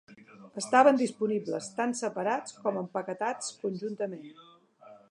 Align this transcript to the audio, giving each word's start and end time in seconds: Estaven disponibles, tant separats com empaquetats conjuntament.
Estaven 0.61 0.97
disponibles, 1.01 1.69
tant 1.81 1.93
separats 2.01 2.59
com 2.65 2.81
empaquetats 2.83 3.55
conjuntament. 3.67 4.27